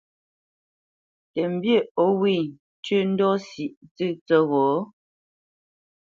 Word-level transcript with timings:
Tə 1.33 1.43
mbî 1.53 1.75
o 2.03 2.05
wê 2.21 2.37
tʉ́ 2.83 2.99
ndɔ́ 3.09 3.33
sǐʼ 3.47 3.73
ntsə́ 3.85 4.09
tsə́ghō? 4.25 4.67